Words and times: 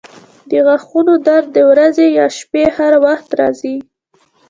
د 0.49 0.51
غاښونو 0.65 1.13
درد 1.27 1.47
د 1.55 1.59
ورځې 1.71 2.05
یا 2.17 2.25
شپې 2.37 2.63
هر 2.77 2.93
وخت 3.05 3.29
راځي. 3.39 3.75